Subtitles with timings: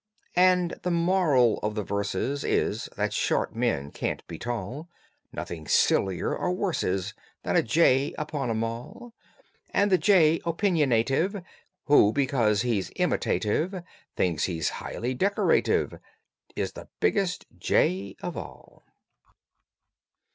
[0.39, 4.89] And THE MORAL of the verses Is: That short men can't be tall.
[5.31, 9.13] Nothing sillier or worse is Than a jay upon a mall.
[9.69, 11.43] And the jay opiniative
[11.85, 13.79] Who, because he's imitative,
[14.15, 15.99] Thinks he's highly decorative
[16.55, 18.81] Is the biggest jay of all.